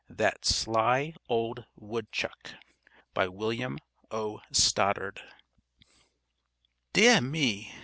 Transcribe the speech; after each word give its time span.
THAT 0.09 0.45
SLY 0.45 1.13
OLD 1.29 1.67
WOODCHUCK 1.75 2.55
By 3.13 3.27
William 3.27 3.77
O. 4.09 4.41
Stoddard 4.51 5.21
"Deah 6.91 7.21
me! 7.21 7.71